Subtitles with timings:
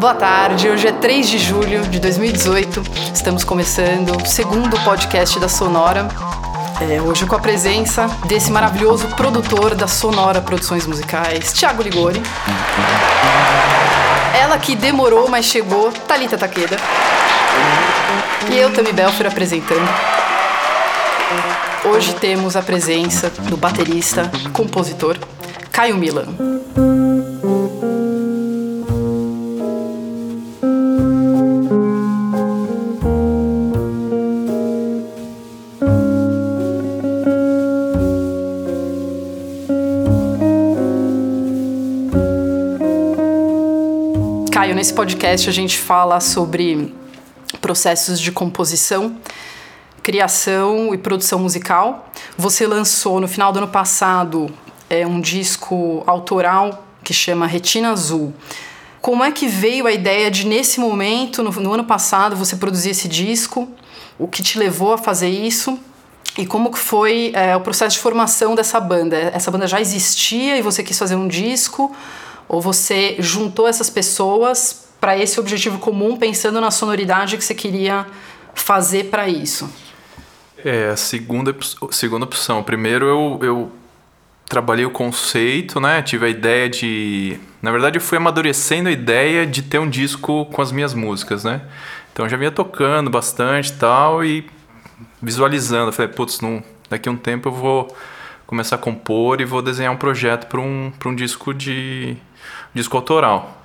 [0.00, 2.82] Boa tarde, hoje é 3 de julho de 2018.
[3.12, 6.08] Estamos começando o segundo podcast da Sonora.
[6.80, 12.22] É, hoje com a presença desse maravilhoso produtor da Sonora Produções Musicais, Thiago Ligori.
[14.40, 16.78] Ela que demorou, mas chegou, Talita Takeda.
[18.50, 19.86] E eu, Tami Belfer, apresentando.
[21.84, 25.18] Hoje temos a presença do baterista, compositor,
[25.70, 26.24] Caio Milan.
[44.80, 46.94] Nesse podcast a gente fala sobre
[47.60, 49.14] processos de composição,
[50.02, 52.10] criação e produção musical.
[52.38, 54.50] Você lançou no final do ano passado
[54.88, 58.32] é, um disco autoral que chama Retina Azul.
[59.02, 62.88] Como é que veio a ideia de, nesse momento, no, no ano passado, você produzir
[62.88, 63.68] esse disco?
[64.18, 65.78] O que te levou a fazer isso?
[66.38, 69.30] E como que foi é, o processo de formação dessa banda?
[69.34, 71.94] Essa banda já existia e você quis fazer um disco?
[72.50, 78.04] Ou você juntou essas pessoas para esse objetivo comum, pensando na sonoridade que você queria
[78.54, 79.72] fazer para isso?
[80.64, 81.54] É, a segunda,
[81.92, 82.60] segunda opção.
[82.64, 83.72] Primeiro eu, eu
[84.48, 86.02] trabalhei o conceito, né?
[86.02, 87.38] Tive a ideia de.
[87.62, 91.44] Na verdade, eu fui amadurecendo a ideia de ter um disco com as minhas músicas,
[91.44, 91.62] né?
[92.12, 94.44] Então eu já vinha tocando bastante tal e
[95.22, 95.92] visualizando.
[95.92, 96.40] Falei, putz,
[96.90, 97.96] daqui a um tempo eu vou
[98.44, 102.16] começar a compor e vou desenhar um projeto para um, um disco de
[102.74, 103.64] disco autoral.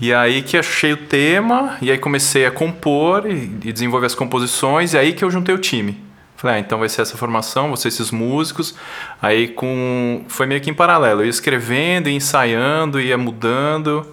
[0.00, 4.14] E aí que achei o tema, e aí comecei a compor e, e desenvolver as
[4.14, 6.02] composições, e aí que eu juntei o time.
[6.36, 8.74] Falei, ah, então vai ser essa formação, vão ser esses músicos.
[9.22, 14.04] Aí com foi meio que em paralelo, eu ia escrevendo, ia ensaiando, ia mudando.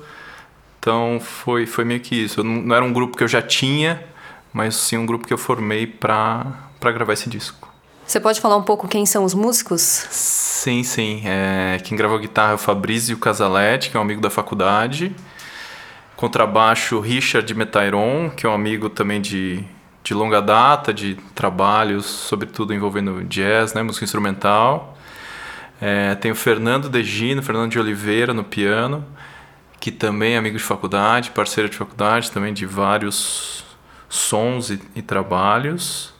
[0.80, 2.44] Então foi, foi meio que isso.
[2.44, 4.03] Não, não era um grupo que eu já tinha,
[4.53, 7.67] mas sim um grupo que eu formei para gravar esse disco.
[8.09, 9.81] Você pode falar um pouco quem são os músicos?
[10.09, 11.21] Sim, sim.
[11.25, 15.15] É, quem gravou guitarra é o Fabrício Casaletti, que é um amigo da faculdade.
[16.15, 19.64] Contrabaixo, Richard Metairon, que é um amigo também de,
[20.03, 24.97] de longa data, de trabalhos, sobretudo envolvendo jazz, né, música instrumental.
[25.80, 29.05] É, tem o Fernando Degino, Fernando de Oliveira no piano,
[29.80, 33.64] que também é amigo de faculdade, parceiro de faculdade, também de vários
[34.09, 36.17] sons e, e trabalhos.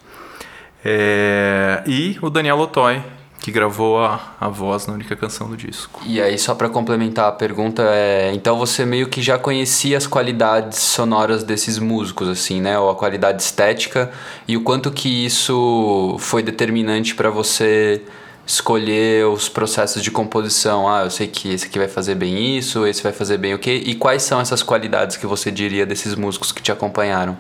[0.84, 3.02] É, e o Daniel Lotoy,
[3.40, 6.02] que gravou a, a voz na única canção do disco.
[6.06, 10.06] E aí, só para complementar a pergunta, é, então você meio que já conhecia as
[10.06, 12.78] qualidades sonoras desses músicos, assim, né?
[12.78, 14.12] Ou a qualidade estética,
[14.48, 18.02] e o quanto que isso foi determinante para você
[18.46, 20.90] escolher os processos de composição.
[20.90, 23.60] Ah, eu sei que esse aqui vai fazer bem isso, esse vai fazer bem o
[23.60, 23.84] quê?
[23.86, 27.38] E quais são essas qualidades que você diria desses músicos que te acompanharam?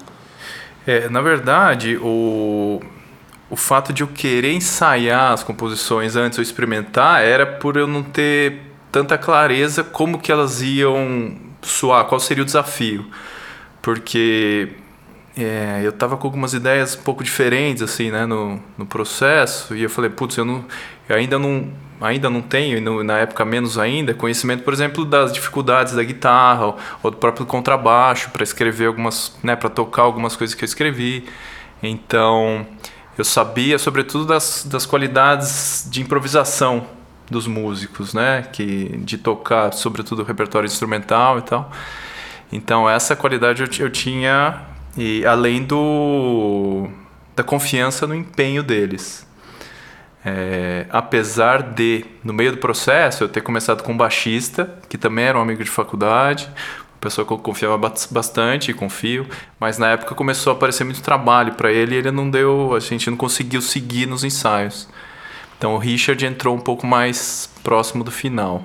[0.85, 2.79] É, na verdade, o
[3.49, 8.03] o fato de eu querer ensaiar as composições antes ou experimentar era por eu não
[8.03, 8.61] ter
[8.91, 13.05] tanta clareza como que elas iam soar, qual seria o desafio.
[13.81, 14.69] Porque
[15.37, 19.83] é, eu tava com algumas ideias um pouco diferentes assim, né, no, no processo, e
[19.83, 20.65] eu falei, putz, eu, não,
[21.07, 21.71] eu ainda não
[22.01, 26.67] ainda não tenho, e na época menos ainda, conhecimento, por exemplo, das dificuldades da guitarra
[26.67, 30.65] ou, ou do próprio contrabaixo para escrever algumas, né, para tocar algumas coisas que eu
[30.65, 31.25] escrevi.
[31.83, 32.65] Então,
[33.19, 36.87] eu sabia sobretudo das, das qualidades de improvisação
[37.29, 38.47] dos músicos, né?
[38.51, 41.69] Que de tocar, sobretudo o repertório instrumental e tal.
[42.49, 44.61] Então essa qualidade eu, eu tinha
[44.97, 46.87] e além do
[47.35, 49.27] da confiança no empenho deles.
[50.25, 55.25] É, apesar de, no meio do processo, eu ter começado com um baixista, que também
[55.25, 56.49] era um amigo de faculdade,
[56.99, 59.27] pessoa que eu confiava bastante confio,
[59.59, 62.79] mas na época começou a aparecer muito trabalho para ele e ele não deu, a
[62.79, 64.87] gente não conseguiu seguir nos ensaios.
[65.57, 68.63] Então o Richard entrou um pouco mais próximo do final,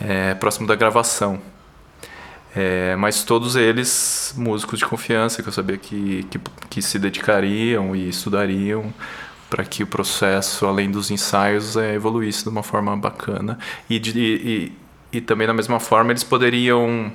[0.00, 1.40] é, próximo da gravação.
[2.56, 6.40] É, mas todos eles músicos de confiança que eu sabia que, que,
[6.70, 8.94] que se dedicariam e estudariam
[9.50, 13.58] para que o processo, além dos ensaios, é, evoluísse de uma forma bacana.
[13.90, 14.72] E, de, e,
[15.12, 17.12] e também da mesma forma eles poderiam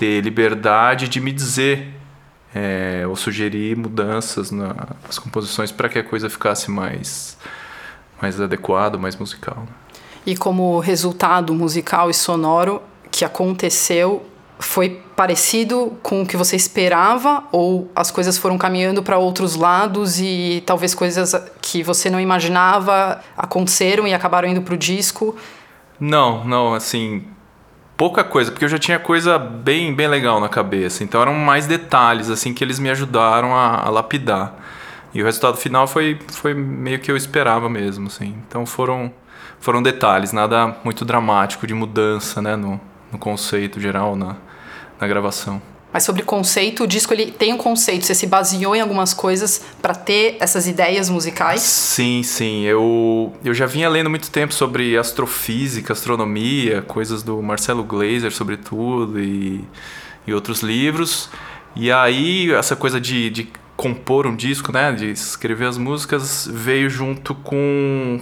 [0.00, 1.92] ter liberdade de me dizer
[2.54, 7.36] é, ou sugerir mudanças nas composições para que a coisa ficasse mais
[8.20, 9.58] mais adequada, mais musical.
[9.58, 9.66] Né?
[10.24, 12.80] E como resultado musical e sonoro
[13.10, 14.24] que aconteceu
[14.58, 20.18] foi parecido com o que você esperava ou as coisas foram caminhando para outros lados
[20.18, 25.36] e talvez coisas que você não imaginava aconteceram e acabaram indo para o disco?
[25.98, 27.24] Não, não, assim,
[28.00, 31.04] pouca coisa, porque eu já tinha coisa bem, bem legal na cabeça.
[31.04, 34.54] Então eram mais detalhes, assim, que eles me ajudaram a, a lapidar.
[35.12, 38.34] E o resultado final foi, foi meio que eu esperava mesmo, assim.
[38.48, 39.12] Então foram,
[39.60, 42.80] foram detalhes, nada muito dramático de mudança, né, no,
[43.12, 44.36] no conceito geral, na,
[44.98, 45.60] na gravação.
[45.92, 48.06] Mas sobre conceito, o disco ele tem um conceito.
[48.06, 51.60] Você se baseou em algumas coisas para ter essas ideias musicais?
[51.62, 52.62] Sim, sim.
[52.62, 59.18] Eu, eu já vinha lendo muito tempo sobre astrofísica, astronomia, coisas do Marcelo Glazer, sobretudo,
[59.20, 59.64] e,
[60.26, 61.28] e outros livros.
[61.74, 66.88] E aí, essa coisa de, de compor um disco, né, de escrever as músicas, veio
[66.88, 68.20] junto com,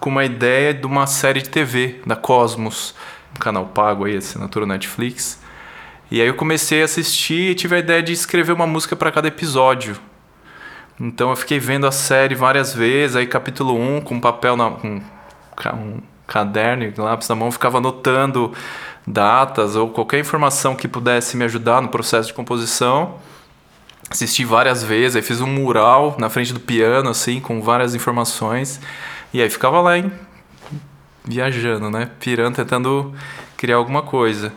[0.00, 2.94] com uma ideia de uma série de TV da Cosmos,
[3.36, 5.41] um canal pago aí, assinatura Netflix
[6.12, 9.10] e aí eu comecei a assistir e tive a ideia de escrever uma música para
[9.10, 9.96] cada episódio.
[11.00, 15.00] Então eu fiquei vendo a série várias vezes, aí capítulo 1 com papel na com
[15.72, 18.52] um caderno lápis na mão, ficava anotando
[19.06, 23.14] datas ou qualquer informação que pudesse me ajudar no processo de composição.
[24.10, 28.78] Assisti várias vezes, aí fiz um mural na frente do piano assim com várias informações
[29.32, 30.12] e aí ficava lá hein,
[31.24, 33.14] viajando, né, pirando tentando
[33.56, 34.52] criar alguma coisa.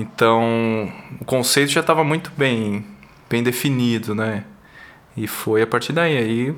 [0.00, 2.84] Então, o conceito já estava muito bem,
[3.28, 4.44] bem definido, né?
[5.16, 6.54] E foi a partir daí, aí,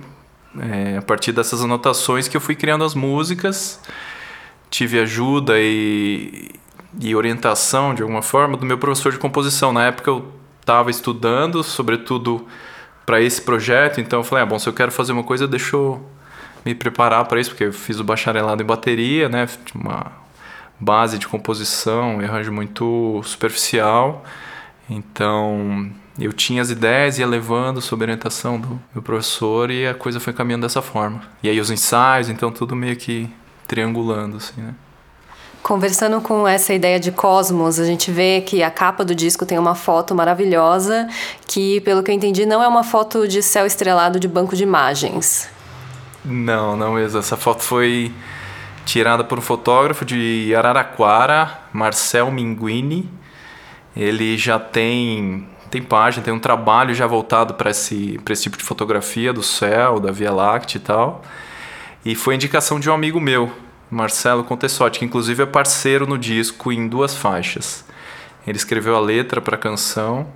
[0.59, 3.81] é, a partir dessas anotações que eu fui criando as músicas,
[4.69, 6.51] tive ajuda e,
[7.01, 9.73] e orientação, de alguma forma, do meu professor de composição.
[9.73, 12.47] Na época eu estava estudando, sobretudo
[13.07, 15.77] para esse projeto, então eu falei, ah, bom, se eu quero fazer uma coisa, deixa
[15.77, 16.05] eu
[16.63, 19.49] me preparar para isso, porque eu fiz o bacharelado em bateria, né?
[19.75, 20.13] Uma,
[20.81, 24.25] base de composição e arranjo muito superficial.
[24.89, 30.19] Então, eu tinha as ideias, ia levando sob orientação do meu professor e a coisa
[30.19, 31.23] foi caminhando dessa forma.
[31.43, 33.31] E aí os ensaios, então tudo meio que
[33.69, 34.75] triangulando, assim, né?
[35.63, 39.59] Conversando com essa ideia de cosmos, a gente vê que a capa do disco tem
[39.59, 41.07] uma foto maravilhosa,
[41.47, 44.63] que, pelo que eu entendi, não é uma foto de céu estrelado de banco de
[44.63, 45.51] imagens.
[46.25, 47.19] Não, não mesmo.
[47.19, 48.11] Essa foto foi
[48.85, 53.09] tirada por um fotógrafo de Araraquara, Marcel Minguini.
[53.97, 58.65] Ele já tem tem página, tem um trabalho já voltado para esse, esse tipo de
[58.65, 61.23] fotografia do céu, da Via Láctea e tal.
[62.05, 63.53] E foi indicação de um amigo meu,
[63.89, 67.85] Marcelo Contessotti, que inclusive é parceiro no disco em duas faixas.
[68.47, 70.27] Ele escreveu a letra para a canção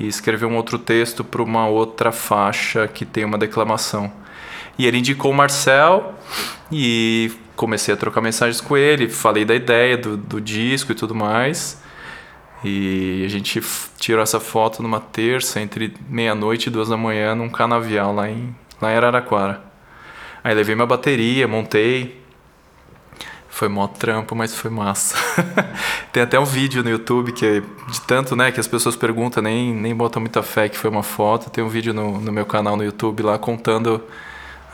[0.00, 4.10] e escreveu um outro texto para uma outra faixa que tem uma declamação.
[4.78, 6.14] E ele indicou o Marcel
[6.72, 11.14] e comecei a trocar mensagens com ele, falei da ideia do, do disco e tudo
[11.14, 11.82] mais.
[12.62, 13.60] E a gente
[13.98, 18.54] tirou essa foto numa terça, entre meia-noite e duas da manhã, num canavial lá em,
[18.80, 19.62] lá em Araraquara.
[20.42, 22.24] Aí levei minha bateria, montei.
[23.48, 25.16] Foi mó trampo, mas foi massa.
[26.12, 29.42] Tem até um vídeo no YouTube que é de tanto, né, que as pessoas perguntam,
[29.42, 31.48] nem, nem botam muita fé que foi uma foto.
[31.48, 34.02] Tem um vídeo no, no meu canal no YouTube lá contando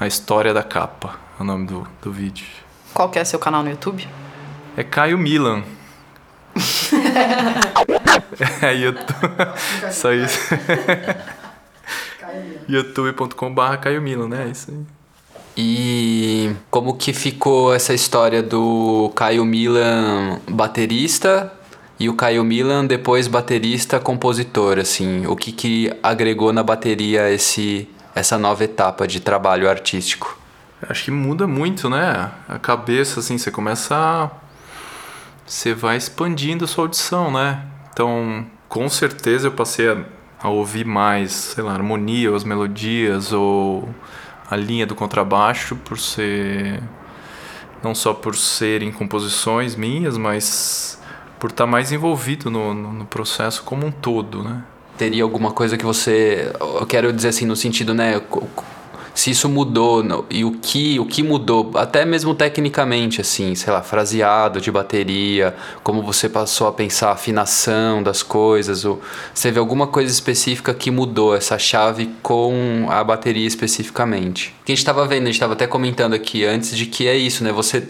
[0.01, 2.62] a história da capa, é o nome do, do vídeo.
[2.93, 4.07] Qual que é seu canal no YouTube?
[4.77, 5.63] É Caio Milan.
[8.63, 9.15] é YouTube.
[9.91, 10.39] Só isso.
[12.69, 14.45] youtube.com.br Caio Milan, né?
[14.47, 14.85] É isso aí.
[15.57, 21.53] E como que ficou essa história do Caio Milan baterista
[22.01, 27.89] e o Caio Milan depois baterista compositor, assim, o que que agregou na bateria esse
[28.15, 30.42] essa nova etapa de trabalho artístico?
[30.89, 32.31] Acho que muda muito, né?
[32.49, 34.31] A cabeça, assim, você começa a...
[35.47, 37.63] Você vai expandindo a sua audição, né?
[37.93, 39.99] Então, com certeza eu passei a,
[40.41, 43.89] a ouvir mais, sei lá, harmonia, ou as melodias, ou
[44.51, 46.83] a linha do contrabaixo, por ser...
[47.83, 51.01] Não só por serem composições minhas, mas
[51.39, 54.63] por estar mais envolvido no, no, no processo como um todo, né?
[54.97, 56.53] Teria alguma coisa que você...
[56.61, 58.21] Eu quero dizer assim, no sentido, né
[59.15, 63.83] se isso mudou e o que, o que mudou, até mesmo tecnicamente, assim, sei lá,
[63.83, 69.01] fraseado de bateria, como você passou a pensar a afinação das coisas, ou
[69.35, 74.55] você vê alguma coisa específica que mudou essa chave com a bateria especificamente.
[74.65, 77.17] Que a gente estava vendo, a gente estava até comentando aqui antes de que é
[77.17, 77.53] isso, né?
[77.53, 77.89] Você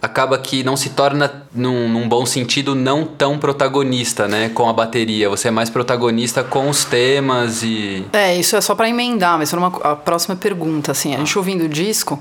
[0.00, 4.48] acaba que não se torna, num, num, bom sentido, não tão protagonista, né?
[4.50, 5.28] Com a bateria.
[5.28, 8.06] Você é mais protagonista com os temas e.
[8.12, 11.14] É, isso é só para emendar, mas uma, a próxima pergunta, assim.
[11.14, 12.20] A gente ouvindo o disco,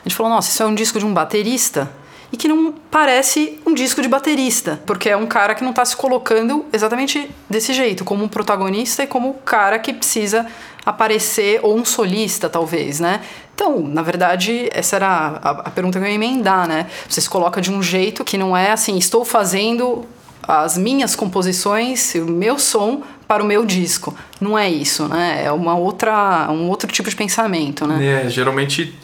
[0.00, 1.90] a gente falou, nossa, isso é um disco de um baterista?
[2.32, 5.84] E que não parece um disco de baterista, porque é um cara que não está
[5.84, 10.46] se colocando exatamente desse jeito, como um protagonista e como o cara que precisa
[10.84, 13.20] aparecer, ou um solista, talvez, né?
[13.54, 16.86] Então, na verdade, essa era a, a pergunta que eu ia emendar, né?
[17.08, 20.06] Você se coloca de um jeito que não é assim, estou fazendo
[20.42, 24.16] as minhas composições, o meu som para o meu disco.
[24.40, 25.42] Não é isso, né?
[25.44, 28.24] É uma outra, um outro tipo de pensamento, né?
[28.24, 28.98] É, geralmente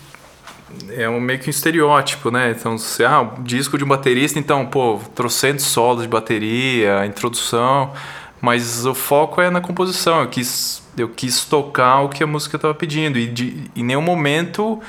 [0.91, 2.51] é um meio que um estereótipo, né?
[2.51, 7.93] Então, se, ah, um disco de um baterista, então, pô, trocentos solos de bateria, introdução,
[8.41, 10.23] mas o foco é na composição.
[10.23, 14.03] Eu quis, eu quis tocar o que a música estava pedindo e de, em nenhum
[14.03, 14.81] momento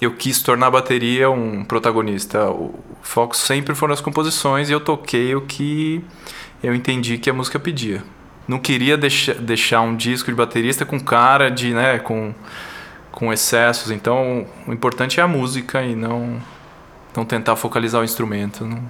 [0.00, 2.48] eu quis tornar a bateria um protagonista.
[2.50, 6.04] O foco sempre foram as composições e eu toquei o que
[6.62, 8.02] eu entendi que a música pedia.
[8.46, 12.32] Não queria deixar, deixar um disco de baterista com cara de, né, com,
[13.10, 13.90] com excessos.
[13.90, 16.40] Então, o importante é a música e não,
[17.16, 18.64] não tentar focalizar o instrumento.
[18.64, 18.82] Não.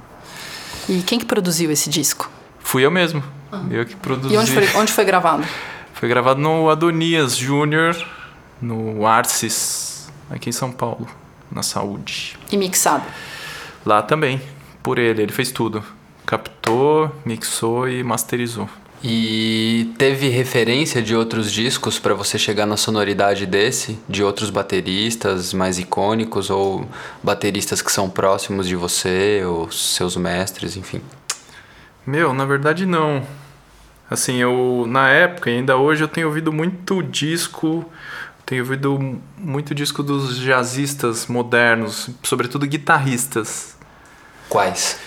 [0.89, 2.31] E quem que produziu esse disco?
[2.61, 3.23] Fui eu mesmo.
[3.53, 3.63] Ah.
[3.71, 4.35] Eu que produzi.
[4.35, 5.45] E onde foi, onde foi gravado?
[5.95, 7.97] Foi gravado no Adonias Júnior,
[8.61, 11.09] no Arces aqui em São Paulo,
[11.51, 12.39] na saúde.
[12.51, 13.05] E mixado?
[13.85, 14.41] Lá também,
[14.83, 15.83] por ele, ele fez tudo.
[16.27, 18.69] Captou, mixou e masterizou.
[19.03, 23.99] E teve referência de outros discos para você chegar na sonoridade desse?
[24.09, 26.89] De outros bateristas mais icônicos ou
[27.23, 31.01] bateristas que são próximos de você, ou seus mestres, enfim?
[32.05, 33.23] Meu, na verdade não.
[34.11, 37.89] Assim, eu na época e ainda hoje eu tenho ouvido muito disco
[38.49, 43.77] tenho ouvido muito disco dos jazzistas modernos, sobretudo guitarristas.
[44.49, 44.99] Quais?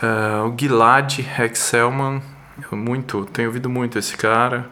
[0.00, 2.22] Uh, o Gilad Hexelman,
[2.72, 4.68] muito, tenho ouvido muito esse cara.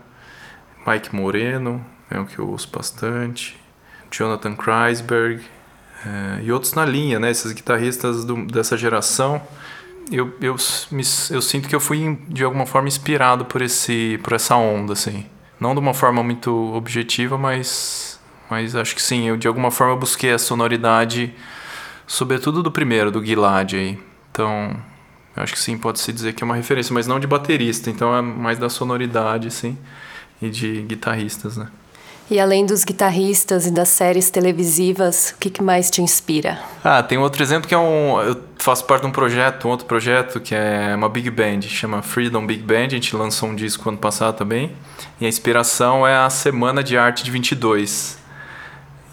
[0.87, 3.59] Mike Moreno, é o que eu ouço bastante.
[4.11, 5.43] Jonathan Kreisberg
[6.05, 7.31] uh, e outros na linha, né?
[7.31, 9.43] Esses guitarristas do, dessa geração.
[10.11, 10.55] Eu, eu,
[10.93, 14.93] me, eu sinto que eu fui de alguma forma inspirado por, esse, por essa onda,
[14.93, 15.27] assim.
[15.59, 19.29] Não de uma forma muito objetiva, mas, mas acho que sim.
[19.29, 21.35] Eu de alguma forma busquei a sonoridade,
[22.07, 23.99] sobretudo do primeiro, do Gilad aí.
[24.31, 24.77] Então,
[25.37, 27.91] acho que sim, pode-se dizer que é uma referência, mas não de baterista.
[27.91, 29.77] Então é mais da sonoridade, sim,
[30.41, 31.69] e de guitarristas, né?
[32.29, 36.59] E além dos guitarristas e das séries televisivas, o que, que mais te inspira?
[36.83, 38.21] Ah, tem outro exemplo que é um.
[38.21, 42.03] Eu faço parte de um projeto, um outro projeto que é uma big band, chama
[42.03, 42.87] Freedom Big Band.
[42.87, 44.73] A gente lançou um disco ano passado também.
[45.21, 48.19] E a inspiração é a Semana de Arte de 22.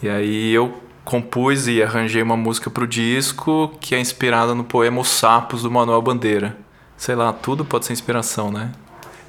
[0.02, 4.64] E aí eu compus e arranjei uma música para o disco que é inspirada no
[4.64, 6.58] poema Os Sapos do Manuel Bandeira.
[6.98, 8.72] Sei lá, tudo pode ser inspiração, né?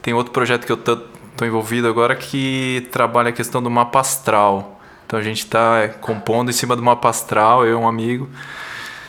[0.01, 1.03] Tem outro projeto que eu estou
[1.43, 4.81] envolvido agora que trabalha a questão do mapa astral.
[5.07, 8.29] Então a gente está é, compondo em cima do mapa astral, eu e um amigo.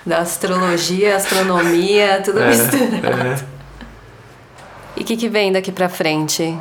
[0.06, 3.28] Da astrologia, astronomia, tudo é, misturado.
[3.28, 3.46] É.
[4.98, 6.58] E o que, que vem daqui para frente?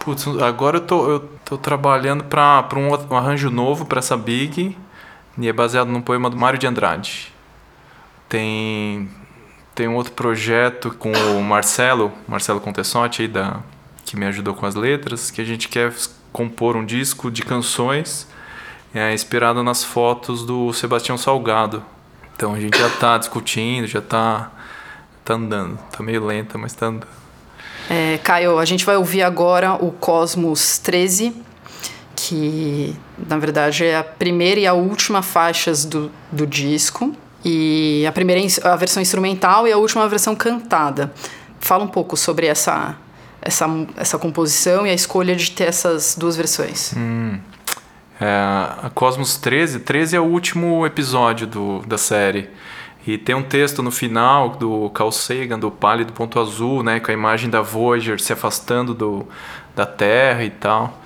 [0.00, 1.20] Putz, agora eu tô, eu
[1.52, 4.76] tô trabalhando para um, um arranjo novo para essa Big
[5.36, 7.32] e é baseado num poema do Mário de Andrade.
[8.28, 9.10] Tem
[9.74, 13.60] tem um outro projeto com o Marcelo, Marcelo Contessotti aí da
[14.04, 15.92] que me ajudou com as letras, que a gente quer
[16.32, 18.26] compor um disco de canções
[18.94, 21.84] é, inspirado nas fotos do Sebastião Salgado.
[22.34, 24.50] Então a gente já está discutindo, já está
[25.22, 25.78] tá andando.
[25.90, 27.21] Tá meio lenta, mas tá andando.
[27.92, 31.36] É, Caio, a gente vai ouvir agora o Cosmos 13,
[32.16, 32.96] que
[33.28, 37.14] na verdade é a primeira e a última faixas do, do disco.
[37.44, 41.12] E a primeira a versão instrumental e a última a versão cantada.
[41.60, 42.96] Fala um pouco sobre essa
[43.42, 46.94] essa, essa composição e a escolha de ter essas duas versões.
[46.96, 47.38] Hum.
[48.18, 52.48] É, Cosmos 13, 13 é o último episódio do, da série.
[53.06, 57.10] E tem um texto no final do Carl Sagan, do Pálido Ponto Azul, né, com
[57.10, 59.26] a imagem da Voyager se afastando do,
[59.74, 61.00] da Terra e tal.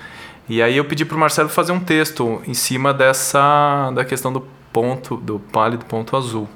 [0.47, 4.31] E aí eu pedi para o Marcelo fazer um texto em cima dessa da questão
[4.31, 6.47] do ponto do pálido ponto azul.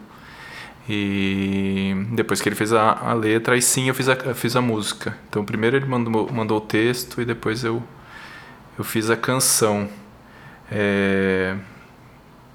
[0.88, 4.56] E depois que ele fez a, a letra, aí sim eu fiz a, eu fiz
[4.56, 5.18] a música.
[5.30, 7.82] Então primeiro ele mandou, mandou o texto e depois eu,
[8.78, 9.90] eu fiz a canção.
[10.72, 11.56] É...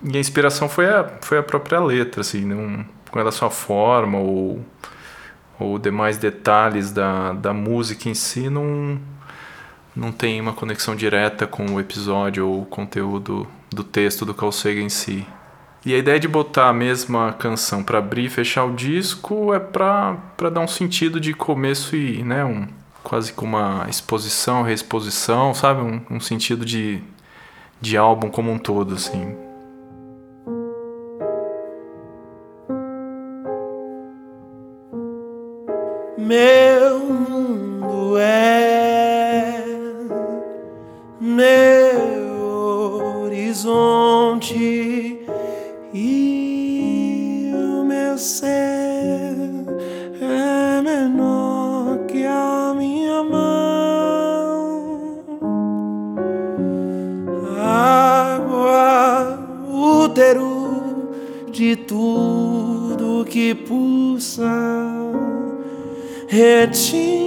[0.03, 4.19] E a inspiração foi a, foi a própria letra, assim, não, com relação à forma
[4.19, 4.65] ou,
[5.59, 9.01] ou demais detalhes da, da música em si, não,
[9.95, 14.53] não tem uma conexão direta com o episódio ou o conteúdo do texto do Carl
[14.53, 15.27] Sagan em si.
[15.85, 19.61] E a ideia de botar a mesma canção para abrir e fechar o disco é
[19.61, 20.19] para
[20.53, 22.67] dar um sentido de começo e, né, um,
[23.05, 25.81] quase como uma exposição, reexposição, sabe?
[25.81, 27.01] Um, um sentido de,
[27.81, 29.46] de álbum como um todo, assim.
[36.27, 39.63] Meu mundo é
[41.21, 45.21] meu horizonte
[45.95, 49.37] e o meu ser
[50.21, 55.23] é menor que a minha mão.
[57.57, 59.39] Água,
[59.71, 61.07] útero
[61.53, 63.55] de tudo que
[66.29, 67.27] retina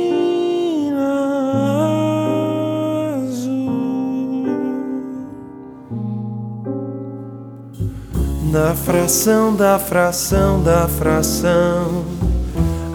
[3.24, 4.46] azul.
[8.52, 12.04] Na fração da fração da fração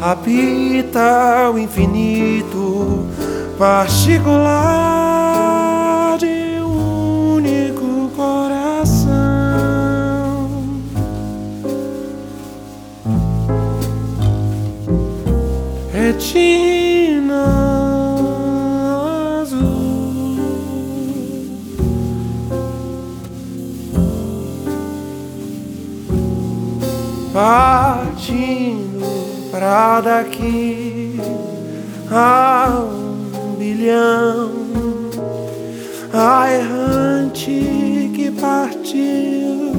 [0.01, 3.07] habita o infinito
[3.59, 4.94] particular
[19.41, 20.39] Azul.
[27.33, 29.01] Partindo
[29.51, 31.21] pra daqui
[32.11, 34.51] a um bilhão,
[36.13, 39.73] a errante que partiu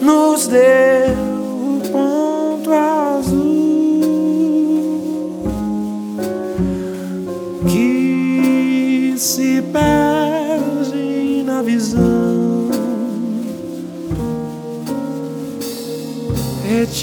[0.00, 1.05] nos deu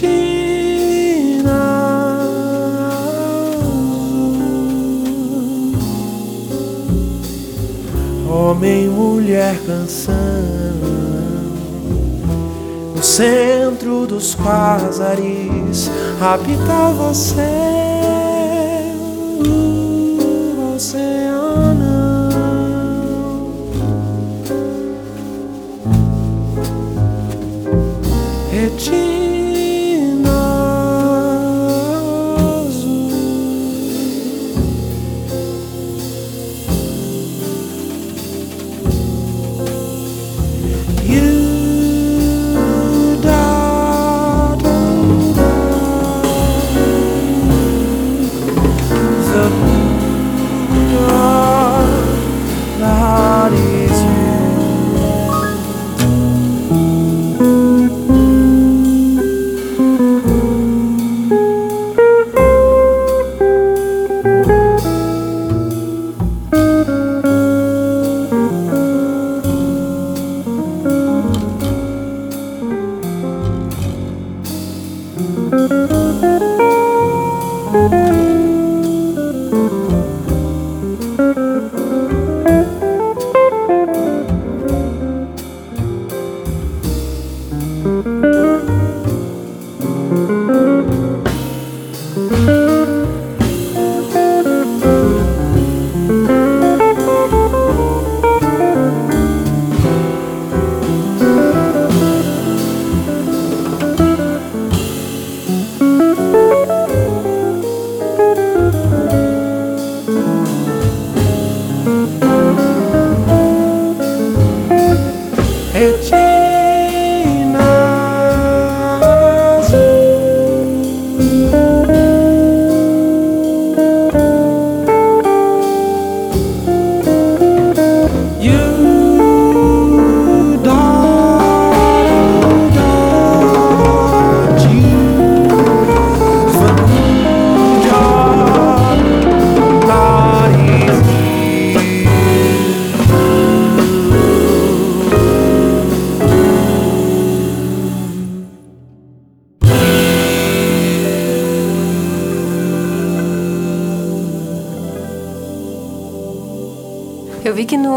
[0.03, 1.63] Retina
[8.29, 10.13] Homem, mulher, canção.
[12.95, 15.89] No centro dos quasares
[16.21, 17.82] Habita você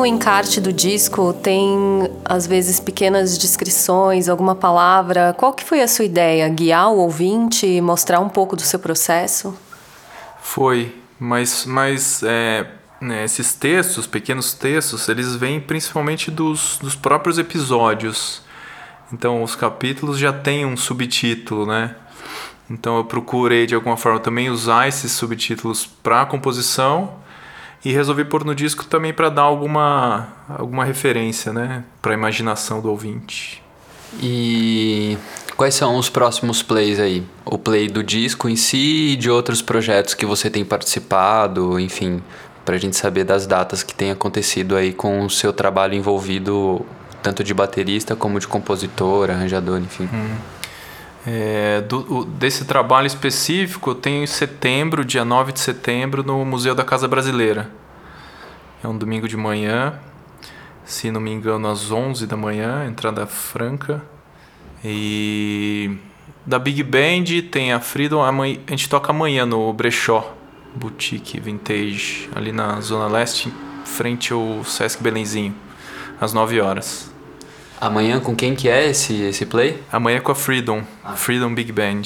[0.06, 1.68] encarte do disco tem,
[2.24, 5.34] às vezes, pequenas descrições, alguma palavra.
[5.36, 6.48] Qual que foi a sua ideia?
[6.48, 9.56] Guiar o ouvinte, mostrar um pouco do seu processo?
[10.40, 12.66] Foi, mas, mas é,
[13.00, 18.42] né, esses textos, pequenos textos, eles vêm principalmente dos, dos próprios episódios.
[19.12, 21.94] Então, os capítulos já têm um subtítulo, né?
[22.68, 27.25] Então, eu procurei de alguma forma também usar esses subtítulos para a composição
[27.84, 31.84] e resolvi pôr no disco também para dar alguma, alguma referência, né?
[32.02, 33.62] Para a imaginação do ouvinte.
[34.20, 35.16] E
[35.56, 37.24] quais são os próximos plays aí?
[37.44, 42.22] O play do disco em si e de outros projetos que você tem participado, enfim,
[42.64, 46.84] pra gente saber das datas que tem acontecido aí com o seu trabalho envolvido
[47.22, 50.08] tanto de baterista como de compositor, arranjador, enfim.
[51.26, 56.74] É, do- desse trabalho específico, eu tenho em setembro, dia 9 de setembro, no Museu
[56.74, 57.70] da Casa Brasileira.
[58.82, 59.98] É um domingo de manhã,
[60.84, 64.02] se não me engano, às 11 da manhã, entrada franca.
[64.84, 65.98] E
[66.46, 70.32] da Big Band tem a Freedom, a gente toca amanhã no Brechó,
[70.76, 73.52] Boutique Vintage, ali na Zona Leste,
[73.84, 75.54] frente ao Sesc Belenzinho,
[76.20, 77.12] às 9 horas.
[77.80, 79.82] Amanhã com quem que é esse, esse play?
[79.92, 81.12] Amanhã com a Freedom, ah.
[81.12, 82.02] Freedom Big Band.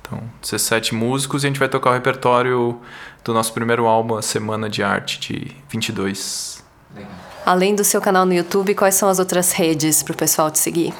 [0.00, 2.80] Então, 17 músicos e a gente vai tocar o repertório
[3.22, 6.64] do nosso primeiro álbum, a Semana de Arte de 22.
[6.94, 7.10] Legal.
[7.44, 10.58] Além do seu canal no YouTube, quais são as outras redes para o pessoal te
[10.58, 10.92] seguir?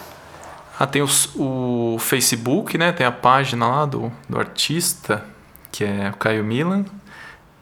[0.78, 2.92] Ah, tem os, o Facebook, né?
[2.92, 5.24] Tem a página lá do, do artista,
[5.72, 6.84] que é o Caio Milan.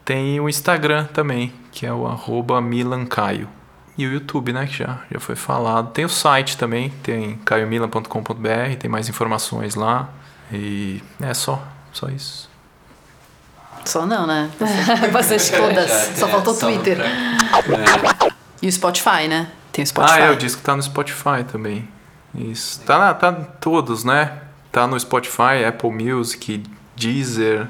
[0.05, 3.49] Tem o Instagram também, que é o arroba milancaio.
[3.97, 4.67] E o YouTube, né?
[4.67, 5.91] Que já, já foi falado.
[5.91, 10.09] Tem o site também, tem caiomilan.com.br, tem mais informações lá.
[10.51, 12.49] E é só, só isso.
[13.83, 14.49] Só não, né?
[15.11, 15.91] Bastante todas.
[16.17, 16.99] Só faltou o Twitter.
[16.99, 18.31] É.
[18.61, 19.51] E o Spotify, né?
[19.71, 20.19] Tem o Spotify.
[20.19, 21.87] Ah, é, o disco tá no Spotify também.
[22.35, 22.81] Isso.
[22.81, 24.41] Tá, na, tá todos, né?
[24.71, 26.63] Tá no Spotify, Apple Music,
[26.95, 27.67] Deezer,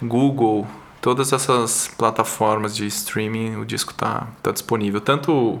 [0.00, 0.66] Google,
[1.06, 5.00] todas essas plataformas de streaming, o disco tá, tá disponível.
[5.00, 5.60] Tanto o,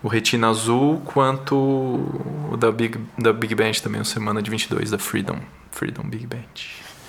[0.00, 4.92] o Retina Azul quanto o da Big, da Big Band também, o Semana de 22
[4.92, 5.40] da Freedom,
[5.72, 6.38] Freedom Big Band.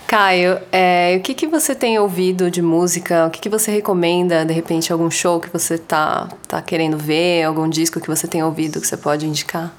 [0.07, 3.27] Caio, é, o que, que você tem ouvido de música?
[3.27, 4.43] O que, que você recomenda?
[4.43, 7.43] De repente, algum show que você tá, tá querendo ver?
[7.43, 9.71] Algum disco que você tem ouvido que você pode indicar?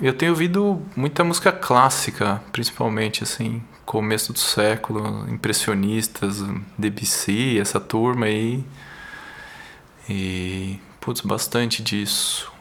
[0.00, 6.42] Eu tenho ouvido muita música clássica, principalmente, assim, começo do século, impressionistas,
[6.76, 8.64] Debussy, essa turma aí.
[10.10, 12.52] E, putz, bastante disso.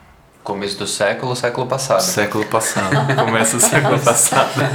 [0.44, 2.02] Começo do século, século passado.
[2.02, 2.96] Século passado.
[3.18, 4.62] Começo do século passado.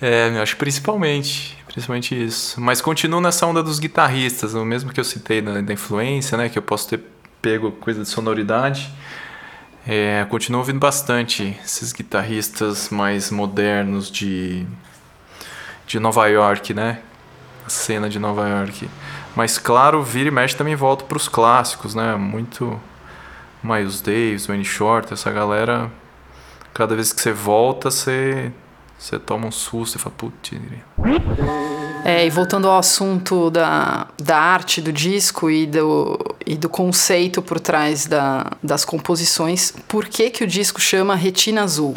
[0.00, 2.58] é, eu acho principalmente, principalmente isso.
[2.58, 6.48] Mas continuo nessa onda dos guitarristas, o mesmo que eu citei da, da influência, né,
[6.48, 7.04] que eu posso ter
[7.42, 8.90] pego coisa de sonoridade.
[9.86, 14.66] É, continuo ouvindo bastante esses guitarristas mais modernos de,
[15.86, 17.00] de Nova York, né?
[17.64, 18.88] A cena de Nova York.
[19.34, 22.14] Mas claro, vira e mexe também volta para os clássicos, né?
[22.14, 22.78] Muito
[23.62, 25.90] Miles Davis, Wayne Short, essa galera.
[26.74, 28.52] Cada vez que você volta, você,
[29.00, 30.52] você toma um susto e fala, putz.
[32.04, 37.40] É, e voltando ao assunto da, da arte do disco e do, e do conceito
[37.40, 41.96] por trás da, das composições, por que, que o disco chama Retina Azul?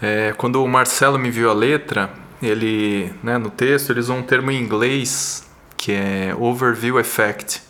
[0.00, 2.08] É, quando o Marcelo me viu a letra,
[2.40, 5.44] ele, né, no texto, eles usam um termo em inglês
[5.76, 7.60] que é Overview Effect,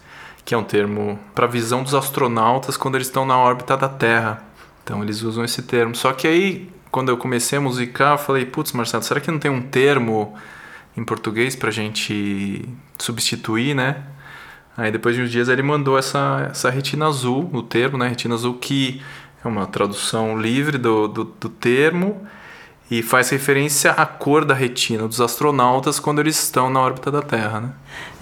[0.45, 4.45] que é um termo para visão dos astronautas quando eles estão na órbita da Terra.
[4.83, 5.95] Então eles usam esse termo.
[5.95, 9.41] Só que aí, quando eu comecei a musicar, eu falei, putz, Marcelo, será que não
[9.41, 10.33] tem um termo
[10.97, 13.97] em português para a gente substituir, né?
[14.77, 18.07] Aí depois de uns dias ele mandou essa, essa retina azul, o termo, né?
[18.07, 19.03] Retina azul que
[19.45, 22.25] é uma tradução livre do, do, do termo
[22.89, 27.23] e faz referência à cor da retina dos astronautas quando eles estão na órbita da
[27.23, 27.71] Terra, né?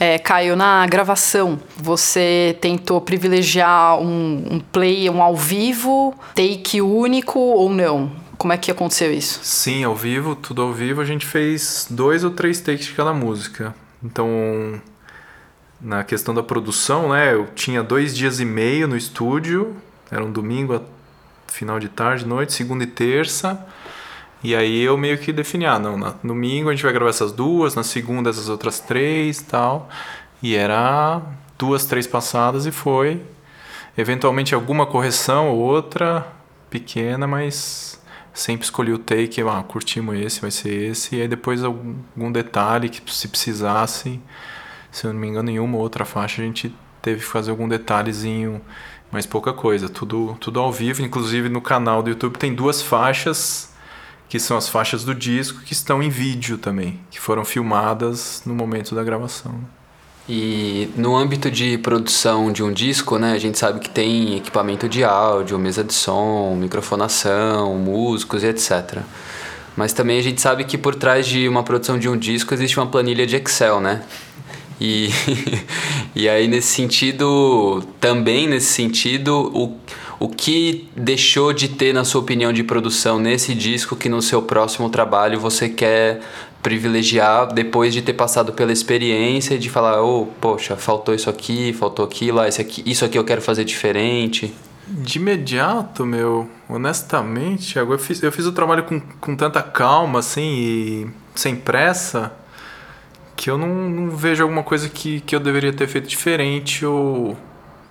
[0.00, 7.38] É, Caio, na gravação, você tentou privilegiar um, um play, um ao vivo, take único
[7.38, 8.21] ou não?
[8.42, 9.38] Como é que aconteceu isso?
[9.44, 11.00] Sim, ao vivo, tudo ao vivo.
[11.00, 13.72] A gente fez dois ou três takes de cada música.
[14.02, 14.82] Então,
[15.80, 17.34] na questão da produção, né?
[17.34, 19.76] Eu tinha dois dias e meio no estúdio.
[20.10, 20.82] Era um domingo,
[21.46, 23.64] final de tarde, noite, segunda e terça.
[24.42, 27.30] E aí eu meio que defini, ah, não, no domingo a gente vai gravar essas
[27.30, 29.88] duas, na segunda essas outras três tal.
[30.42, 31.22] E era
[31.56, 33.22] duas, três passadas e foi.
[33.96, 36.26] Eventualmente alguma correção ou outra
[36.68, 38.01] pequena, mas
[38.32, 42.88] sempre escolhi o take, ah, curtimos esse, vai ser esse, e aí depois algum, detalhe
[42.88, 44.20] que se precisasse,
[44.90, 47.50] se eu não me engano, em uma ou outra faixa a gente teve que fazer
[47.50, 48.60] algum detalhezinho,
[49.10, 53.70] mas pouca coisa, tudo, tudo ao vivo, inclusive no canal do YouTube tem duas faixas,
[54.28, 58.54] que são as faixas do disco, que estão em vídeo também, que foram filmadas no
[58.54, 59.60] momento da gravação.
[60.28, 64.88] E no âmbito de produção de um disco, né, a gente sabe que tem equipamento
[64.88, 69.00] de áudio, mesa de som, microfonação, músicos e etc.
[69.76, 72.78] Mas também a gente sabe que por trás de uma produção de um disco existe
[72.78, 74.02] uma planilha de Excel, né?
[74.84, 75.10] E,
[76.12, 79.76] e aí nesse sentido, também nesse sentido, o,
[80.18, 84.42] o que deixou de ter na sua opinião de produção nesse disco que no seu
[84.42, 86.20] próximo trabalho você quer
[86.60, 92.04] privilegiar depois de ter passado pela experiência de falar, oh, poxa, faltou isso aqui, faltou
[92.04, 94.52] aquilo, ah, esse aqui, isso aqui eu quero fazer diferente?
[94.88, 100.42] De imediato, meu, honestamente, eu fiz, eu fiz o trabalho com, com tanta calma, assim,
[100.42, 102.32] e sem pressa,
[103.36, 107.36] que eu não, não vejo alguma coisa que, que eu deveria ter feito diferente ou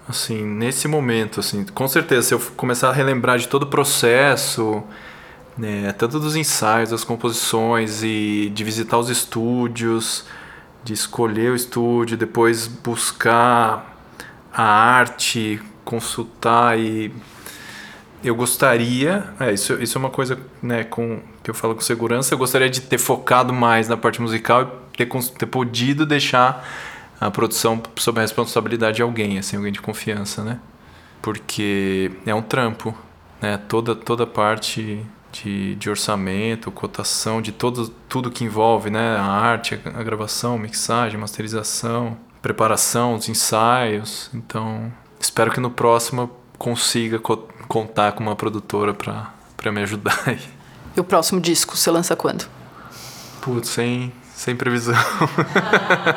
[0.08, 4.84] assim, nesse momento, assim, com certeza, se eu começar a relembrar de todo o processo,
[5.58, 10.26] né, tanto dos ensaios, das composições e de visitar os estúdios,
[10.84, 13.96] de escolher o estúdio, depois buscar
[14.54, 17.14] a arte, consultar e
[18.24, 22.34] eu gostaria, é, isso, isso é uma coisa né, com, que eu falo com segurança,
[22.34, 26.68] eu gostaria de ter focado mais na parte musical ter, ter podido deixar
[27.20, 30.60] a produção sob a responsabilidade de alguém, assim, alguém de confiança, né?
[31.22, 32.98] Porque é um trampo,
[33.40, 33.58] né?
[33.58, 39.18] Toda, toda parte de, de orçamento, cotação, de todo, tudo que envolve, né?
[39.18, 44.30] A arte, a, a gravação, mixagem, masterização, preparação, os ensaios.
[44.34, 50.20] Então, espero que no próximo eu consiga co contar com uma produtora para me ajudar
[50.26, 50.42] aí.
[50.98, 52.46] E o próximo disco você lança quando?
[53.42, 54.12] Putz, sem,
[54.42, 54.96] sem previsão.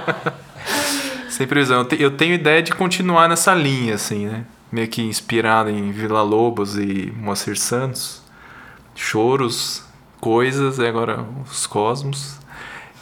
[1.28, 1.86] sem previsão.
[1.98, 4.46] Eu tenho ideia de continuar nessa linha, assim, né?
[4.72, 8.22] Meio que inspirado em Vila Lobos e Moacir Santos.
[8.94, 9.84] Choros,
[10.22, 12.38] coisas, e agora os cosmos.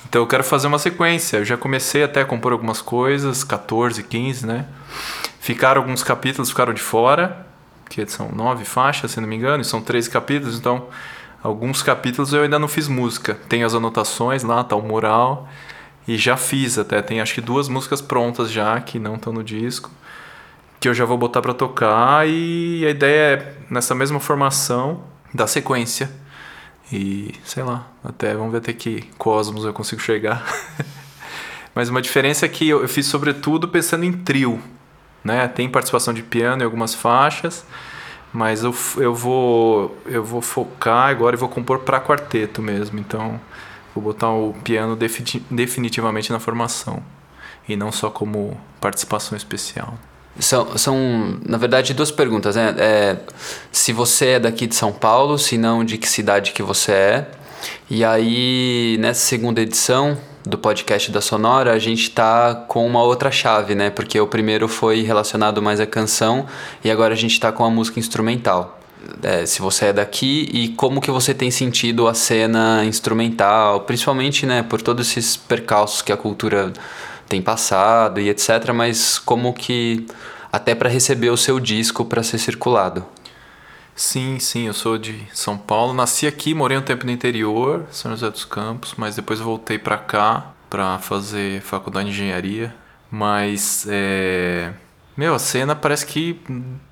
[0.08, 1.36] Então eu quero fazer uma sequência.
[1.36, 4.66] Eu já comecei até a compor algumas coisas, 14, 15, né?
[5.38, 7.46] Ficaram alguns capítulos, ficaram de fora,
[7.88, 10.88] que são nove faixas, se não me engano, e são 13 capítulos, então
[11.42, 13.38] alguns capítulos eu ainda não fiz música.
[13.48, 15.48] Tem as anotações lá, tá o mural,
[16.06, 19.42] e já fiz até, tem acho que duas músicas prontas já, que não estão no
[19.42, 19.90] disco,
[20.80, 25.46] que eu já vou botar para tocar, e a ideia é, nessa mesma formação, da
[25.46, 26.10] sequência
[26.92, 30.44] e sei lá, até vamos ver até que cosmos eu consigo chegar.
[31.74, 34.60] Mas uma diferença é que eu, fiz sobretudo pensando em trio,
[35.24, 35.48] né?
[35.48, 37.64] Tem participação de piano em algumas faixas,
[38.32, 42.98] mas eu, eu vou eu vou focar agora e vou compor para quarteto mesmo.
[42.98, 43.40] Então,
[43.94, 44.96] vou botar o piano
[45.50, 47.02] definitivamente na formação
[47.68, 49.94] e não só como participação especial.
[50.38, 52.74] São, são, na verdade, duas perguntas, né?
[52.78, 53.18] É,
[53.70, 57.30] se você é daqui de São Paulo, se não, de que cidade que você é.
[57.90, 63.30] E aí, nessa segunda edição do podcast da Sonora, a gente tá com uma outra
[63.30, 63.90] chave, né?
[63.90, 66.46] Porque o primeiro foi relacionado mais à canção
[66.84, 68.78] e agora a gente tá com a música instrumental.
[69.22, 74.46] É, se você é daqui e como que você tem sentido a cena instrumental, principalmente,
[74.46, 76.72] né, por todos esses percalços que a cultura
[77.28, 80.06] tem passado e etc, mas como que
[80.52, 83.04] até para receber o seu disco para ser circulado.
[83.94, 88.10] Sim, sim, eu sou de São Paulo, nasci aqui, morei um tempo no interior, São
[88.10, 92.74] José dos Campos, mas depois voltei para cá para fazer faculdade de engenharia,
[93.10, 94.72] mas é...
[95.16, 96.40] meu, a cena parece que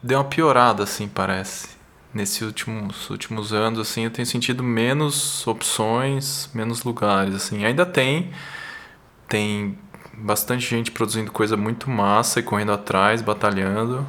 [0.03, 1.69] deu uma piorada assim, parece.
[2.13, 7.65] Nesses últimos últimos anos assim, eu tenho sentido menos opções, menos lugares assim.
[7.65, 8.31] Ainda tem
[9.29, 9.79] tem
[10.15, 14.07] bastante gente produzindo coisa muito massa e correndo atrás, batalhando,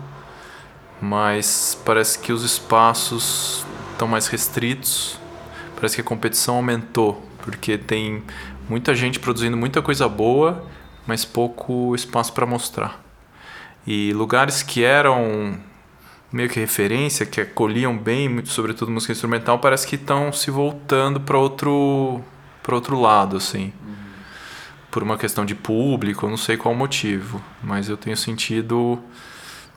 [1.01, 5.19] mas parece que os espaços estão mais restritos.
[5.75, 8.23] Parece que a competição aumentou, porque tem
[8.69, 10.63] muita gente produzindo muita coisa boa,
[11.07, 13.03] mas pouco espaço para mostrar.
[13.85, 15.57] E lugares que eram
[16.31, 21.37] meio que referência, que acolhiam bem, sobretudo música instrumental, parece que estão se voltando para
[21.37, 22.23] outro
[22.61, 23.73] para outro lado, assim
[24.91, 29.01] por uma questão de público, não sei qual o motivo, mas eu tenho sentido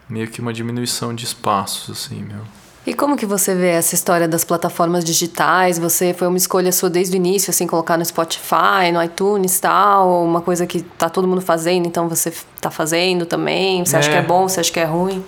[0.08, 2.40] meio que uma diminuição de espaços, assim, meu.
[2.86, 5.78] E como que você vê essa história das plataformas digitais?
[5.78, 10.22] Você foi uma escolha sua desde o início, assim, colocar no Spotify, no iTunes, tal,
[10.22, 13.84] uma coisa que tá todo mundo fazendo, então você tá fazendo também?
[13.84, 13.98] Você é.
[14.00, 14.46] acha que é bom?
[14.46, 15.24] Você acha que é ruim?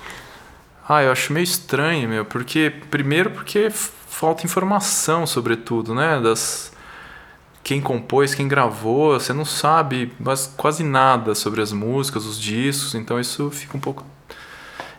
[0.86, 6.72] Ah, eu acho meio estranho, meu, porque primeiro porque falta informação, sobretudo, né, das
[7.64, 10.12] quem compôs, quem gravou, você não sabe
[10.56, 14.04] quase nada sobre as músicas, os discos, então isso fica um pouco.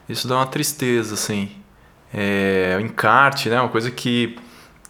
[0.07, 1.51] Isso dá uma tristeza, assim.
[2.13, 3.59] É, o encarte, né?
[3.59, 4.37] Uma coisa que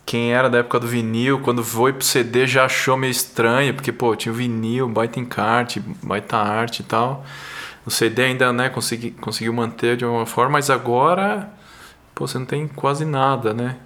[0.05, 3.91] quem era da época do vinil, quando foi pro CD já achou meio estranho, porque,
[3.91, 7.25] pô, tinha o vinil, baita encarte, baita arte e tal.
[7.85, 11.51] O CD ainda, né, consegui, conseguiu manter de alguma forma, mas agora,
[12.15, 13.77] pô, você não tem quase nada, né?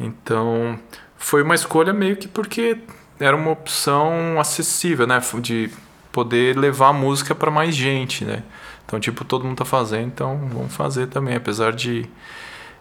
[0.00, 0.78] Então,
[1.16, 2.78] foi uma escolha meio que porque
[3.20, 5.20] era uma opção acessível, né?
[5.40, 5.70] De
[6.12, 8.42] poder levar a música para mais gente, né?
[8.88, 12.06] Então, tipo, todo mundo tá fazendo, então vamos fazer também, apesar de,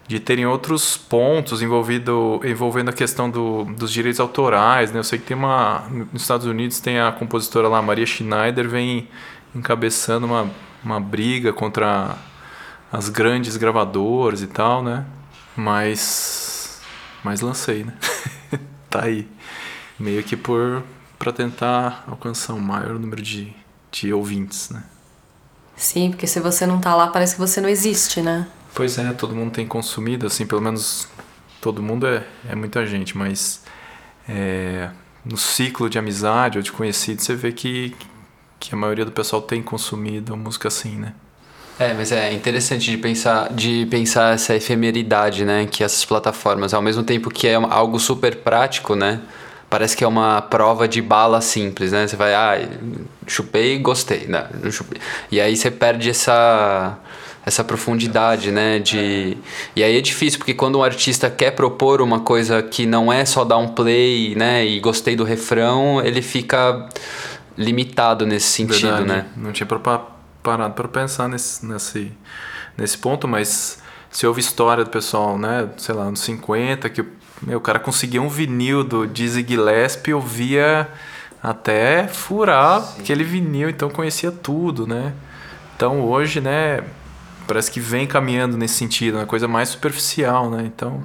[0.07, 4.99] de terem outros pontos envolvido, envolvendo a questão do, dos direitos autorais, né?
[4.99, 5.83] Eu sei que tem uma...
[6.13, 9.09] Nos Estados Unidos tem a compositora lá, Maria Schneider, vem
[9.53, 10.49] encabeçando uma,
[10.81, 12.15] uma briga contra
[12.89, 15.05] as grandes gravadoras e tal, né?
[15.57, 16.81] Mas...
[17.21, 17.93] Mas lancei, né?
[18.89, 19.27] tá aí
[19.99, 20.83] meio que por
[21.19, 23.53] para tentar alcançar um maior número de,
[23.91, 24.83] de ouvintes, né?
[25.77, 28.47] Sim, porque se você não tá lá, parece que você não existe, né?
[28.73, 31.07] Pois é, todo mundo tem consumido, assim, pelo menos
[31.61, 33.61] todo mundo é, é muita gente, mas
[34.27, 34.89] é,
[35.23, 37.95] no ciclo de amizade ou de conhecido, você vê que,
[38.59, 41.13] que a maioria do pessoal tem consumido música assim, né?
[41.79, 45.67] É, mas é interessante de pensar, de pensar essa efemeridade, né?
[45.67, 49.21] Que essas plataformas, ao mesmo tempo que é algo super prático, né?
[49.69, 52.07] Parece que é uma prova de bala simples, né?
[52.07, 52.67] Você vai, ah,
[53.25, 54.99] chupei, gostei, não, não chupei.
[55.29, 56.97] E aí você perde essa
[57.45, 58.79] essa profundidade, né?
[58.79, 59.37] De
[59.75, 63.23] e aí é difícil porque quando um artista quer propor uma coisa que não é
[63.23, 64.65] só dar um play, né?
[64.65, 66.89] E gostei do refrão, ele fica
[67.57, 69.07] limitado nesse sentido, Verdade.
[69.07, 69.25] né?
[69.35, 69.67] Não tinha
[70.43, 72.11] parado para pensar nesse, nesse,
[72.77, 77.03] nesse ponto, mas se houve história do pessoal, né, sei lá, nos 50, que
[77.41, 80.89] meu, o cara conseguia um vinil do Dizzy Gillespie, eu via
[81.41, 83.01] até furar Sim.
[83.01, 85.13] aquele vinil, então conhecia tudo, né?
[85.75, 86.83] Então hoje, né,
[87.47, 90.63] parece que vem caminhando nesse sentido, uma coisa mais superficial, né?
[90.65, 91.03] Então,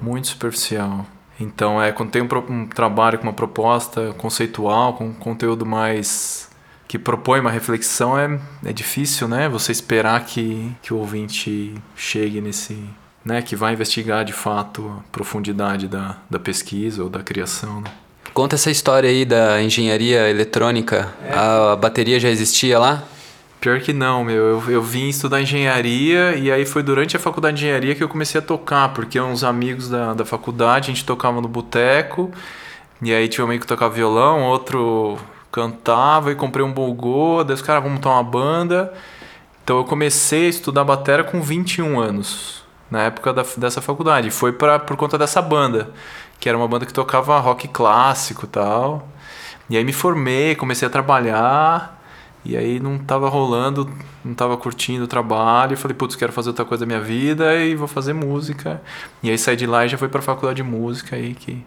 [0.00, 1.06] muito superficial.
[1.38, 6.50] Então, é quando tem um, um trabalho com uma proposta conceitual, com um conteúdo mais
[6.88, 9.48] que propõe uma reflexão é, é difícil, né?
[9.48, 12.88] Você esperar que, que o ouvinte chegue nesse,
[13.26, 13.42] né?
[13.42, 17.90] Que vai investigar de fato a profundidade da, da pesquisa ou da criação, né?
[18.32, 21.12] Conta essa história aí da engenharia eletrônica.
[21.24, 21.34] É.
[21.34, 23.02] A, a, bateria já existia lá?
[23.60, 24.36] Pior que não, meu.
[24.36, 28.08] Eu, eu vim estudar engenharia e aí foi durante a faculdade de engenharia que eu
[28.08, 32.30] comecei a tocar, porque uns amigos da, da faculdade, a gente tocava no boteco,
[33.02, 35.18] e aí tinha um amigo que tocava violão, outro
[35.50, 38.92] cantava e comprei um bongô, daí os caras vão montar uma banda.
[39.64, 44.30] Então eu comecei a estudar bateria com 21 anos, na época da, dessa faculdade.
[44.30, 45.90] Foi pra, por conta dessa banda,
[46.38, 49.08] que era uma banda que tocava rock clássico tal.
[49.68, 52.00] E aí me formei, comecei a trabalhar,
[52.44, 53.90] e aí não tava rolando,
[54.24, 55.74] não tava curtindo o trabalho.
[55.74, 58.80] E falei, putz, quero fazer outra coisa da minha vida e vou fazer música.
[59.22, 61.64] E aí saí de lá e já fui pra faculdade de música aí que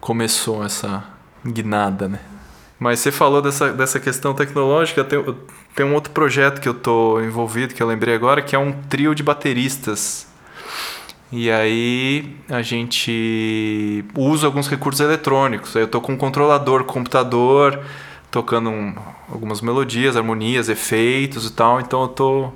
[0.00, 1.04] começou essa
[1.44, 2.20] guinada, né?
[2.78, 5.22] Mas você falou dessa, dessa questão tecnológica, tem,
[5.74, 8.72] tem um outro projeto que eu tô envolvido, que eu lembrei agora, que é um
[8.72, 10.26] trio de bateristas.
[11.32, 15.74] E aí a gente usa alguns recursos eletrônicos.
[15.76, 17.80] Eu tô com um controlador, computador,
[18.30, 18.94] tocando um,
[19.30, 21.80] algumas melodias, harmonias, efeitos e tal.
[21.80, 22.52] Então eu tô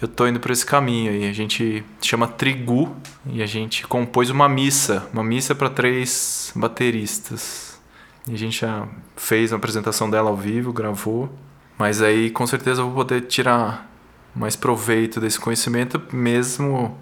[0.00, 4.30] eu tô indo por esse caminho e a gente chama Trigu e a gente compôs
[4.30, 7.80] uma missa, uma missa para três bateristas.
[8.26, 11.30] E a gente já fez uma apresentação dela ao vivo, gravou.
[11.78, 13.88] Mas aí com certeza eu vou poder tirar
[14.34, 16.98] mais proveito desse conhecimento, mesmo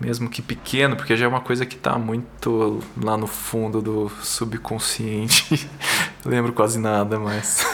[0.00, 4.10] mesmo que pequeno, porque já é uma coisa que está muito lá no fundo do
[4.22, 5.68] subconsciente.
[6.24, 7.66] Lembro quase nada, mas.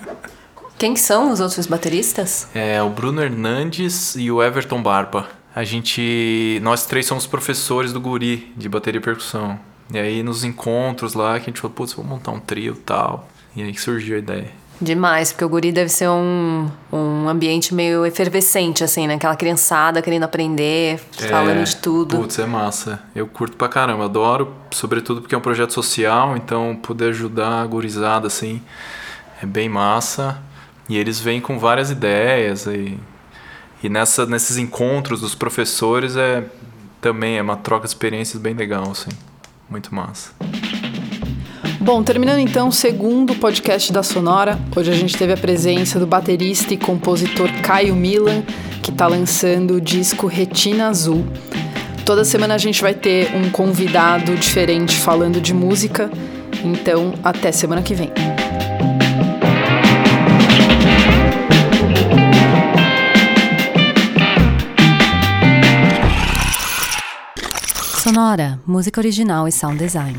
[0.78, 2.48] Quem são os outros bateristas?
[2.54, 5.26] É o Bruno Hernandes e o Everton Barba.
[5.54, 6.58] A gente.
[6.62, 9.58] Nós três somos professores do Guri de bateria e percussão.
[9.90, 12.80] E aí nos encontros lá que a gente falou, putz, vamos montar um trio e
[12.80, 13.28] tal.
[13.56, 14.63] E aí surgiu a ideia.
[14.80, 19.14] Demais, porque o guri deve ser um, um ambiente meio efervescente, assim, né?
[19.14, 22.16] Aquela criançada querendo aprender, é, falando de tudo.
[22.16, 23.02] Putz, é massa.
[23.14, 27.66] Eu curto pra caramba, adoro, sobretudo porque é um projeto social, então poder ajudar a
[27.66, 28.60] gurizada, assim,
[29.42, 30.38] é bem massa.
[30.88, 32.98] E eles vêm com várias ideias e,
[33.82, 36.44] e nessa, nesses encontros dos professores é
[37.00, 39.10] também é uma troca de experiências bem legal, assim.
[39.68, 40.30] Muito massa.
[41.84, 44.58] Bom, terminando então o segundo podcast da Sonora.
[44.74, 48.42] Hoje a gente teve a presença do baterista e compositor Caio Milan,
[48.82, 51.26] que está lançando o disco Retina Azul.
[52.06, 56.10] Toda semana a gente vai ter um convidado diferente falando de música.
[56.64, 58.10] Então, até semana que vem.
[67.98, 70.16] Sonora, música original e sound design.